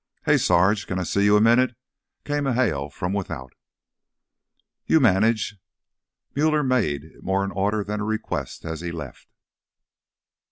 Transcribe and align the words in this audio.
"Hey, 0.25 0.37
Sarge, 0.37 0.87
can 0.87 0.97
I 0.97 1.03
see 1.03 1.25
you 1.25 1.37
a 1.37 1.41
minute?" 1.41 1.75
came 2.25 2.47
a 2.47 2.55
hail 2.55 2.89
from 2.89 3.13
without. 3.13 3.53
"You 4.87 4.99
manage." 4.99 5.57
Muller 6.35 6.63
made 6.63 7.03
it 7.03 7.21
more 7.23 7.47
order 7.53 7.83
than 7.83 8.01
request 8.01 8.65
as 8.65 8.81
he 8.81 8.91
left. 8.91 9.27